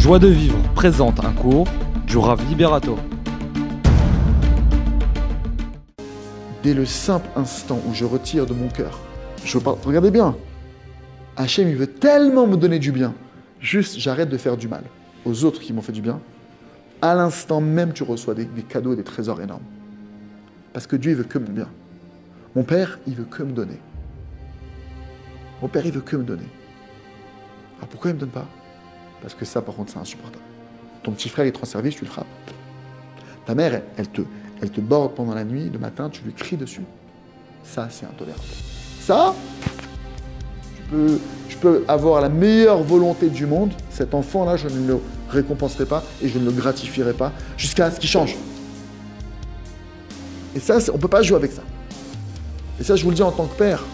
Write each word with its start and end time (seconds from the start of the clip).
Joie 0.00 0.18
de 0.18 0.28
vivre 0.28 0.56
présente 0.74 1.22
un 1.22 1.32
cours 1.34 1.68
du 2.06 2.16
Rav 2.16 2.42
Liberato. 2.48 2.96
Dès 6.62 6.72
le 6.72 6.86
simple 6.86 7.28
instant 7.36 7.78
où 7.86 7.92
je 7.92 8.06
retire 8.06 8.46
de 8.46 8.54
mon 8.54 8.68
cœur, 8.68 8.98
je 9.44 9.58
parle, 9.58 9.76
regardez 9.84 10.10
bien, 10.10 10.34
Hachem 11.36 11.68
il 11.68 11.76
veut 11.76 11.86
tellement 11.86 12.46
me 12.46 12.56
donner 12.56 12.78
du 12.78 12.92
bien, 12.92 13.12
juste 13.60 13.98
j'arrête 13.98 14.30
de 14.30 14.38
faire 14.38 14.56
du 14.56 14.68
mal 14.68 14.84
aux 15.26 15.44
autres 15.44 15.60
qui 15.60 15.74
m'ont 15.74 15.82
fait 15.82 15.92
du 15.92 16.00
bien, 16.00 16.18
à 17.02 17.14
l'instant 17.14 17.60
même 17.60 17.92
tu 17.92 18.02
reçois 18.02 18.32
des, 18.32 18.46
des 18.46 18.62
cadeaux 18.62 18.94
et 18.94 18.96
des 18.96 19.04
trésors 19.04 19.42
énormes. 19.42 19.66
Parce 20.72 20.86
que 20.86 20.96
Dieu 20.96 21.10
il 21.10 21.18
veut 21.18 21.24
que 21.24 21.38
mon 21.38 21.52
bien. 21.52 21.68
Mon 22.56 22.62
père, 22.62 22.98
il 23.06 23.16
veut 23.16 23.24
que 23.24 23.42
me 23.42 23.52
donner. 23.52 23.78
Mon 25.60 25.68
père, 25.68 25.84
il 25.84 25.92
veut 25.92 26.00
que 26.00 26.16
me 26.16 26.24
donner. 26.24 26.48
Alors 27.76 27.88
pourquoi 27.90 28.12
il 28.12 28.14
ne 28.14 28.20
me 28.20 28.20
donne 28.20 28.30
pas? 28.30 28.48
Parce 29.22 29.34
que 29.34 29.44
ça, 29.44 29.62
par 29.62 29.74
contre, 29.74 29.92
c'est 29.92 29.98
insupportable. 29.98 30.42
Ton 31.02 31.12
petit 31.12 31.28
frère, 31.28 31.46
il 31.46 31.52
te 31.52 31.66
service, 31.66 31.96
tu 31.96 32.04
le 32.04 32.10
frappes. 32.10 32.26
Ta 33.46 33.54
mère, 33.54 33.82
elle, 33.96 34.08
te, 34.08 34.22
elle 34.60 34.70
te 34.70 34.80
borde 34.80 35.14
pendant 35.14 35.34
la 35.34 35.44
nuit, 35.44 35.70
le 35.70 35.78
matin, 35.78 36.10
tu 36.10 36.22
lui 36.22 36.32
cries 36.32 36.56
dessus. 36.56 36.82
Ça, 37.64 37.88
c'est 37.90 38.06
intolérable. 38.06 38.42
Ça, 39.00 39.34
je 40.90 41.56
peux, 41.56 41.84
je 41.84 41.90
avoir 41.90 42.20
la 42.20 42.28
meilleure 42.28 42.82
volonté 42.82 43.28
du 43.28 43.46
monde. 43.46 43.72
Cet 43.90 44.14
enfant-là, 44.14 44.56
je 44.56 44.68
ne 44.68 44.86
le 44.86 44.98
récompenserai 45.28 45.86
pas 45.86 46.02
et 46.22 46.28
je 46.28 46.38
ne 46.38 46.44
le 46.44 46.52
gratifierai 46.52 47.12
pas 47.12 47.32
jusqu'à 47.56 47.90
ce 47.90 48.00
qu'il 48.00 48.10
change. 48.10 48.36
Et 50.54 50.60
ça, 50.60 50.78
on 50.90 50.96
ne 50.96 51.00
peut 51.00 51.08
pas 51.08 51.22
jouer 51.22 51.36
avec 51.36 51.52
ça. 51.52 51.62
Et 52.78 52.84
ça, 52.84 52.96
je 52.96 53.04
vous 53.04 53.10
le 53.10 53.16
dis 53.16 53.22
en 53.22 53.30
tant 53.30 53.46
que 53.46 53.56
père. 53.56 53.84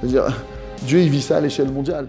C'est-à-dire, 0.00 0.24
Dieu, 0.82 1.00
il 1.00 1.10
vit 1.10 1.22
ça 1.22 1.38
à 1.38 1.40
l'échelle 1.40 1.70
mondiale. 1.70 2.08